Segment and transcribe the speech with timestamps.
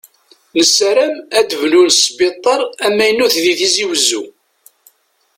[0.57, 4.23] Nessaram ad bnun sbitaṛ amaynut di tizi wezzu.